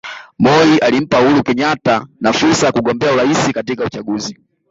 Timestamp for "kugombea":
2.71-3.13